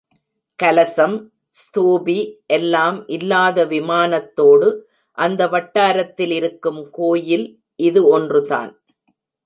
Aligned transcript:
கலசம், 0.59 1.15
ஸ்தூபி 1.55 2.17
எல்லாம் 2.47 3.07
இல்லாத 3.07 3.65
விமானத்தோடு 3.65 4.69
அந்த 5.17 5.47
வட்டாரத்தில் 5.47 6.31
இருக்கும் 6.31 6.81
கோயில் 6.91 7.47
இது 7.79 8.01
ஒன்றுதான். 8.07 8.71